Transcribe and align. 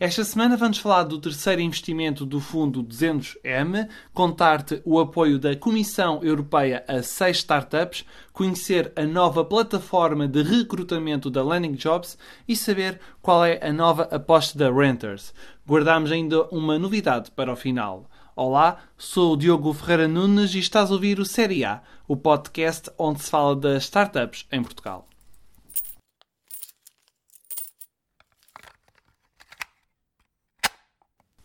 Esta 0.00 0.22
semana 0.22 0.56
vamos 0.56 0.78
falar 0.78 1.02
do 1.02 1.18
terceiro 1.18 1.60
investimento 1.60 2.24
do 2.24 2.38
Fundo 2.38 2.84
200M, 2.84 3.88
contar-te 4.14 4.80
o 4.84 5.00
apoio 5.00 5.40
da 5.40 5.56
Comissão 5.56 6.20
Europeia 6.22 6.84
a 6.86 7.02
seis 7.02 7.38
startups, 7.38 8.04
conhecer 8.32 8.92
a 8.94 9.02
nova 9.02 9.44
plataforma 9.44 10.28
de 10.28 10.40
recrutamento 10.40 11.28
da 11.28 11.42
Landing 11.42 11.72
Jobs 11.72 12.16
e 12.46 12.54
saber 12.54 13.00
qual 13.20 13.44
é 13.44 13.58
a 13.60 13.72
nova 13.72 14.04
aposta 14.04 14.56
da 14.56 14.70
Renters. 14.70 15.34
Guardamos 15.66 16.12
ainda 16.12 16.44
uma 16.44 16.78
novidade 16.78 17.32
para 17.32 17.52
o 17.52 17.56
final. 17.56 18.08
Olá, 18.36 18.78
sou 18.96 19.32
o 19.32 19.36
Diogo 19.36 19.72
Ferreira 19.72 20.06
Nunes 20.06 20.54
e 20.54 20.60
estás 20.60 20.92
a 20.92 20.94
ouvir 20.94 21.18
o 21.18 21.24
Série 21.24 21.64
A, 21.64 21.82
o 22.06 22.16
podcast 22.16 22.88
onde 22.96 23.20
se 23.20 23.28
fala 23.28 23.56
das 23.56 23.82
startups 23.82 24.46
em 24.52 24.62
Portugal. 24.62 25.07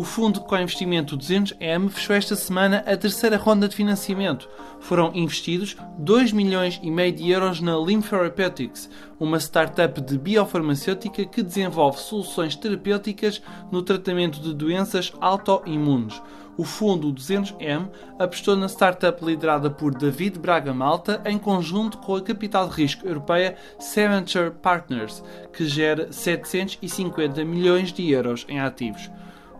O 0.00 0.02
fundo 0.02 0.40
com 0.40 0.56
investimento 0.56 1.14
200M 1.14 1.90
fechou 1.90 2.16
esta 2.16 2.34
semana 2.34 2.82
a 2.86 2.96
terceira 2.96 3.36
ronda 3.36 3.68
de 3.68 3.76
financiamento. 3.76 4.48
Foram 4.80 5.14
investidos 5.14 5.76
2 5.98 6.32
milhões 6.32 6.80
e 6.82 6.90
meio 6.90 7.12
de 7.12 7.30
euros 7.30 7.60
na 7.60 7.76
Lim 7.76 8.00
Therapeutics, 8.00 8.88
uma 9.18 9.38
startup 9.38 10.00
de 10.00 10.16
biofarmacêutica 10.16 11.26
que 11.26 11.42
desenvolve 11.42 11.98
soluções 11.98 12.56
terapêuticas 12.56 13.42
no 13.70 13.82
tratamento 13.82 14.40
de 14.40 14.54
doenças 14.54 15.12
autoimunes. 15.20 16.22
O 16.56 16.64
fundo 16.64 17.12
200M 17.12 17.90
apostou 18.18 18.56
na 18.56 18.70
startup 18.70 19.22
liderada 19.22 19.68
por 19.68 19.94
David 19.94 20.38
Braga 20.38 20.72
Malta 20.72 21.20
em 21.26 21.36
conjunto 21.38 21.98
com 21.98 22.16
a 22.16 22.22
capital 22.22 22.70
de 22.70 22.74
risco 22.74 23.06
europeia 23.06 23.54
Seventure 23.78 24.50
Partners, 24.50 25.22
que 25.52 25.66
gera 25.66 26.10
750 26.10 27.44
milhões 27.44 27.92
de 27.92 28.10
euros 28.10 28.46
em 28.48 28.58
ativos. 28.58 29.10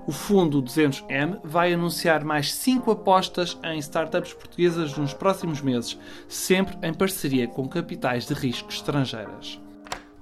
O 0.07 0.13
fundo 0.13 0.63
200M 0.63 1.41
vai 1.45 1.73
anunciar 1.73 2.25
mais 2.25 2.53
5 2.55 2.91
apostas 2.91 3.59
em 3.63 3.79
startups 3.79 4.33
portuguesas 4.33 4.97
nos 4.97 5.13
próximos 5.13 5.61
meses, 5.61 5.99
sempre 6.29 6.77
em 6.83 6.93
parceria 6.93 7.47
com 7.47 7.69
capitais 7.69 8.27
de 8.27 8.35
risco 8.35 8.71
estrangeiras. 8.71 9.61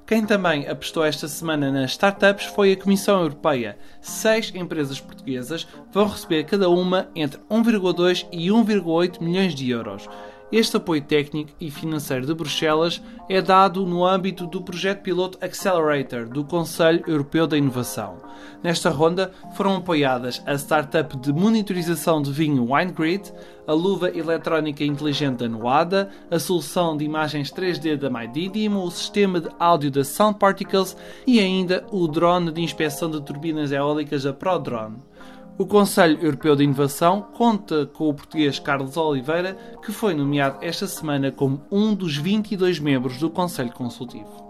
Quem 0.09 0.25
também 0.25 0.67
apostou 0.67 1.05
esta 1.05 1.29
semana 1.29 1.71
nas 1.71 1.91
startups 1.91 2.47
foi 2.47 2.73
a 2.73 2.77
Comissão 2.77 3.21
Europeia. 3.21 3.79
Seis 4.01 4.51
empresas 4.55 4.99
portuguesas 4.99 5.69
vão 5.93 6.09
receber 6.09 6.45
cada 6.45 6.71
uma 6.71 7.11
entre 7.15 7.39
1,2 7.51 8.27
e 8.33 8.49
1,8 8.49 9.21
milhões 9.21 9.55
de 9.55 9.69
euros. 9.69 10.09
Este 10.51 10.79
apoio 10.79 11.03
técnico 11.03 11.51
e 11.61 11.71
financeiro 11.71 12.25
de 12.25 12.33
Bruxelas 12.33 13.03
é 13.29 13.43
dado 13.43 13.85
no 13.85 14.07
âmbito 14.07 14.47
do 14.47 14.63
projeto 14.63 15.03
piloto 15.03 15.37
Accelerator 15.43 16.27
do 16.27 16.43
Conselho 16.43 17.05
Europeu 17.07 17.47
da 17.47 17.59
Inovação. 17.59 18.17
Nesta 18.63 18.89
ronda 18.89 19.31
foram 19.55 19.77
apoiadas 19.77 20.43
a 20.47 20.55
startup 20.55 21.19
de 21.19 21.35
monitorização 21.35 22.23
de 22.23 22.33
vinho 22.33 22.73
WineGrid, 22.73 23.31
a 23.67 23.75
luva 23.75 24.09
eletrónica 24.09 24.83
inteligente 24.83 25.41
da 25.41 25.49
Noada, 25.51 26.09
a 26.31 26.39
solução 26.39 26.97
de 26.97 27.05
imagens 27.05 27.53
3D 27.53 27.99
da 27.99 28.09
MyDidim, 28.09 28.71
o 28.71 28.91
sistema 28.91 29.43
de 29.43 29.51
áudio 29.59 29.91
da 29.91 30.03
Sound 30.03 30.39
Particles 30.39 30.97
e 31.27 31.41
ainda 31.41 31.85
o 31.93 32.09
drone 32.09 32.51
de 32.51 32.63
inspeção 32.63 33.11
de 33.11 33.21
turbinas 33.21 33.71
eólicas 33.71 34.23
da 34.23 34.33
ProDrone. 34.33 34.97
O 35.59 35.67
Conselho 35.67 36.21
Europeu 36.23 36.55
de 36.55 36.63
Inovação 36.63 37.21
conta 37.35 37.85
com 37.85 38.09
o 38.09 38.15
português 38.15 38.61
Carlos 38.61 38.97
Oliveira, 38.97 39.59
que 39.85 39.91
foi 39.91 40.15
nomeado 40.15 40.59
esta 40.63 40.87
semana 40.87 41.33
como 41.33 41.61
um 41.69 41.93
dos 41.93 42.17
22 42.17 42.79
membros 42.79 43.19
do 43.19 43.29
Conselho 43.29 43.73
Consultivo. 43.73 44.48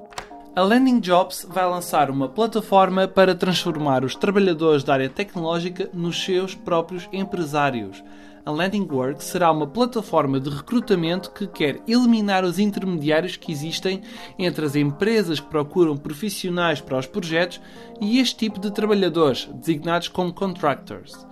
A 0.56 0.62
Landing 0.62 1.00
Jobs 1.00 1.46
vai 1.48 1.64
lançar 1.64 2.10
uma 2.10 2.28
plataforma 2.28 3.06
para 3.06 3.34
transformar 3.34 4.04
os 4.04 4.16
trabalhadores 4.16 4.82
da 4.82 4.94
área 4.94 5.08
tecnológica 5.08 5.88
nos 5.92 6.22
seus 6.22 6.54
próprios 6.54 7.08
empresários 7.12 8.02
a 8.48 8.50
Landing 8.50 8.88
Work 8.90 9.22
será 9.22 9.52
uma 9.52 9.66
plataforma 9.66 10.40
de 10.40 10.48
recrutamento 10.48 11.30
que 11.32 11.46
quer 11.46 11.82
eliminar 11.86 12.44
os 12.44 12.58
intermediários 12.58 13.36
que 13.36 13.52
existem 13.52 14.00
entre 14.38 14.64
as 14.64 14.74
empresas 14.74 15.38
que 15.38 15.50
procuram 15.50 15.98
profissionais 15.98 16.80
para 16.80 16.96
os 16.96 17.06
projetos 17.06 17.60
e 18.00 18.18
este 18.18 18.36
tipo 18.36 18.58
de 18.58 18.70
trabalhadores, 18.70 19.50
designados 19.52 20.08
como 20.08 20.32
contractors. 20.32 21.26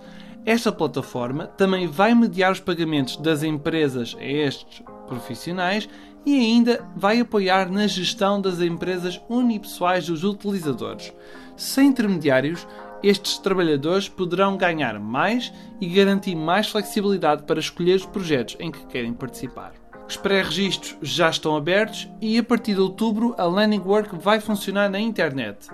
Esta 0.45 0.71
plataforma 0.71 1.47
também 1.47 1.87
vai 1.87 2.13
mediar 2.13 2.51
os 2.51 2.59
pagamentos 2.59 3.17
das 3.17 3.41
empresas 3.41 4.15
a 4.19 4.23
estes 4.23 4.83
profissionais 5.07 5.89
e 6.25 6.37
ainda 6.37 6.85
vai 6.95 7.19
apoiar 7.19 7.71
na 7.71 7.87
gestão 7.87 8.41
das 8.41 8.59
empresas 8.59 9.21
unipessoais 9.29 10.07
dos 10.07 10.23
utilizadores. 10.23 11.13
Sem 11.55 11.87
intermediários, 11.87 12.67
estes 13.01 13.37
trabalhadores 13.37 14.09
poderão 14.09 14.57
ganhar 14.57 14.99
mais 14.99 15.53
e 15.79 15.87
garantir 15.87 16.35
mais 16.35 16.67
flexibilidade 16.67 17.43
para 17.43 17.59
escolher 17.59 17.95
os 17.95 18.05
projetos 18.05 18.57
em 18.59 18.71
que 18.71 18.85
querem 18.87 19.13
participar. 19.13 19.73
Os 20.07 20.15
pré-registros 20.15 20.97
já 21.01 21.29
estão 21.29 21.55
abertos 21.55 22.07
e 22.21 22.37
a 22.37 22.43
partir 22.43 22.75
de 22.75 22.81
outubro 22.81 23.35
a 23.37 23.43
Landing 23.43 23.81
Work 23.85 24.17
vai 24.17 24.39
funcionar 24.39 24.89
na 24.89 24.99
internet. 24.99 25.67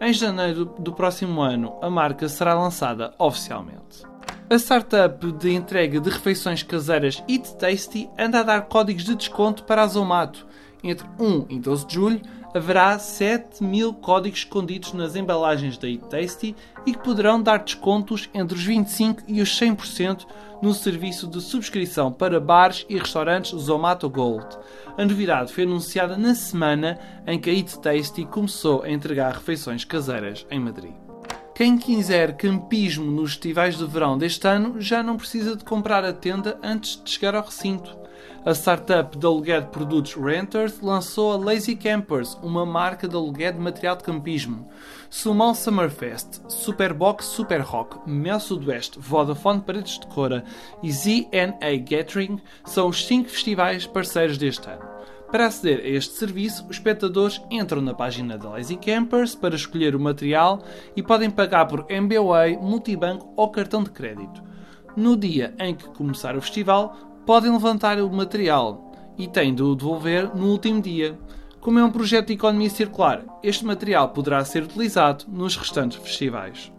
Em 0.00 0.12
janeiro 0.12 0.64
do 0.78 0.92
próximo 0.92 1.40
ano, 1.40 1.74
a 1.80 1.88
marca 1.88 2.28
será 2.28 2.54
lançada 2.54 3.14
oficialmente. 3.18 4.15
A 4.48 4.54
startup 4.60 5.32
de 5.32 5.50
entrega 5.50 6.00
de 6.00 6.08
refeições 6.08 6.62
caseiras 6.62 7.20
Eat 7.28 7.56
Tasty 7.56 8.08
anda 8.16 8.38
a 8.38 8.42
dar 8.44 8.62
códigos 8.62 9.02
de 9.02 9.16
desconto 9.16 9.64
para 9.64 9.82
a 9.82 9.86
Zomato. 9.88 10.46
Entre 10.84 11.04
1 11.18 11.46
e 11.50 11.58
12 11.58 11.86
de 11.88 11.94
julho, 11.94 12.20
haverá 12.54 12.96
7 12.96 13.64
mil 13.64 13.92
códigos 13.92 14.38
escondidos 14.38 14.92
nas 14.92 15.16
embalagens 15.16 15.76
da 15.76 15.88
Eat 15.88 16.04
Tasty 16.08 16.54
e 16.86 16.92
que 16.92 17.02
poderão 17.02 17.42
dar 17.42 17.58
descontos 17.58 18.30
entre 18.32 18.56
os 18.56 18.64
25% 18.64 19.24
e 19.26 19.42
os 19.42 19.48
100% 19.48 20.24
no 20.62 20.72
serviço 20.72 21.26
de 21.26 21.40
subscrição 21.40 22.12
para 22.12 22.38
bares 22.38 22.86
e 22.88 22.96
restaurantes 22.96 23.50
Zomato 23.58 24.08
Gold. 24.08 24.46
A 24.96 25.04
novidade 25.04 25.52
foi 25.52 25.64
anunciada 25.64 26.16
na 26.16 26.36
semana 26.36 27.00
em 27.26 27.36
que 27.40 27.50
a 27.50 27.52
Eat 27.52 27.80
Tasty 27.80 28.24
começou 28.24 28.84
a 28.84 28.90
entregar 28.90 29.32
refeições 29.34 29.84
caseiras 29.84 30.46
em 30.52 30.60
Madrid. 30.60 31.05
Quem 31.56 31.78
quiser 31.78 32.36
campismo 32.36 33.10
nos 33.10 33.30
festivais 33.30 33.78
de 33.78 33.86
verão 33.86 34.18
deste 34.18 34.46
ano 34.46 34.78
já 34.78 35.02
não 35.02 35.16
precisa 35.16 35.56
de 35.56 35.64
comprar 35.64 36.04
a 36.04 36.12
tenda 36.12 36.58
antes 36.62 37.02
de 37.02 37.10
chegar 37.10 37.34
ao 37.34 37.46
recinto. 37.46 37.96
A 38.44 38.50
startup 38.50 39.16
de 39.16 39.24
aluguer 39.24 39.62
de 39.62 39.68
produtos 39.68 40.12
Renters 40.12 40.82
lançou 40.82 41.32
a 41.32 41.38
Lazy 41.38 41.74
Campers, 41.74 42.34
uma 42.42 42.66
marca 42.66 43.08
de 43.08 43.16
aluguer 43.16 43.54
de 43.54 43.58
material 43.58 43.96
de 43.96 44.04
campismo. 44.04 44.68
Sumão 45.08 45.54
Summerfest, 45.54 46.42
Superbox 46.46 47.24
Super 47.24 47.62
Rock, 47.62 48.06
Mel 48.06 48.38
Sudoeste, 48.38 48.98
Vodafone 49.00 49.62
Paredes 49.62 49.98
de 49.98 50.06
Cora 50.08 50.44
e 50.82 50.92
ZNA 50.92 51.78
Gathering 51.88 52.38
são 52.66 52.88
os 52.88 53.06
5 53.06 53.30
festivais 53.30 53.86
parceiros 53.86 54.36
deste 54.36 54.68
ano. 54.68 54.95
Para 55.30 55.46
aceder 55.46 55.84
a 55.84 55.88
este 55.88 56.14
serviço, 56.14 56.64
os 56.64 56.76
espectadores 56.76 57.42
entram 57.50 57.82
na 57.82 57.92
página 57.92 58.38
da 58.38 58.50
Lazy 58.50 58.76
Campers 58.76 59.34
para 59.34 59.56
escolher 59.56 59.96
o 59.96 60.00
material 60.00 60.62
e 60.94 61.02
podem 61.02 61.30
pagar 61.30 61.66
por 61.66 61.84
MBWay, 61.88 62.56
multibanco 62.56 63.32
ou 63.36 63.50
cartão 63.50 63.82
de 63.82 63.90
crédito. 63.90 64.42
No 64.96 65.16
dia 65.16 65.54
em 65.58 65.74
que 65.74 65.88
começar 65.88 66.36
o 66.36 66.40
festival, 66.40 66.96
podem 67.26 67.52
levantar 67.52 68.00
o 68.00 68.10
material 68.10 68.92
e 69.18 69.26
têm 69.26 69.54
de 69.54 69.62
o 69.62 69.74
devolver 69.74 70.34
no 70.34 70.46
último 70.46 70.80
dia. 70.80 71.18
Como 71.60 71.78
é 71.80 71.84
um 71.84 71.90
projeto 71.90 72.28
de 72.28 72.34
economia 72.34 72.70
circular, 72.70 73.24
este 73.42 73.66
material 73.66 74.10
poderá 74.10 74.44
ser 74.44 74.62
utilizado 74.62 75.24
nos 75.28 75.56
restantes 75.56 75.98
festivais. 75.98 76.72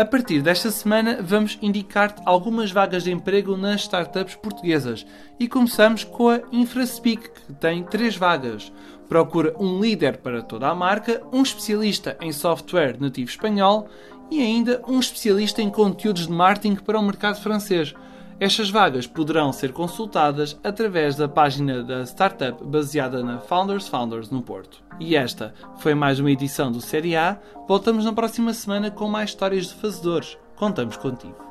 A 0.00 0.04
partir 0.06 0.40
desta 0.40 0.70
semana, 0.70 1.18
vamos 1.20 1.58
indicar-te 1.60 2.22
algumas 2.24 2.72
vagas 2.72 3.04
de 3.04 3.12
emprego 3.12 3.54
nas 3.54 3.82
startups 3.82 4.34
portuguesas 4.34 5.04
e 5.38 5.46
começamos 5.46 6.04
com 6.04 6.30
a 6.30 6.40
InfraSpeak, 6.50 7.28
que 7.28 7.52
tem 7.60 7.84
três 7.84 8.16
vagas. 8.16 8.72
Procura 9.10 9.54
um 9.60 9.78
líder 9.78 10.16
para 10.16 10.40
toda 10.40 10.68
a 10.68 10.74
marca, 10.74 11.22
um 11.30 11.42
especialista 11.42 12.16
em 12.18 12.32
software 12.32 12.96
nativo 12.98 13.28
espanhol 13.28 13.90
e 14.30 14.40
ainda 14.40 14.82
um 14.88 14.98
especialista 14.98 15.60
em 15.60 15.68
conteúdos 15.68 16.28
de 16.28 16.32
marketing 16.32 16.76
para 16.76 16.98
o 16.98 17.02
mercado 17.02 17.38
francês. 17.38 17.94
Estas 18.40 18.70
vagas 18.70 19.06
poderão 19.06 19.52
ser 19.52 19.70
consultadas 19.70 20.58
através 20.64 21.14
da 21.14 21.28
página 21.28 21.82
da 21.82 22.06
startup 22.06 22.64
baseada 22.64 23.22
na 23.22 23.38
Founders 23.38 23.86
Founders 23.86 24.30
no 24.30 24.40
Porto. 24.40 24.82
E 24.98 25.14
esta 25.14 25.52
foi 25.76 25.94
mais 25.94 26.18
uma 26.18 26.30
edição 26.30 26.72
do 26.72 26.80
Série 26.80 27.14
A. 27.14 27.38
Voltamos 27.68 28.06
na 28.06 28.14
próxima 28.14 28.54
semana 28.54 28.90
com 28.90 29.06
mais 29.10 29.28
histórias 29.28 29.66
de 29.66 29.74
fazedores. 29.74 30.38
Contamos 30.56 30.96
contigo. 30.96 31.49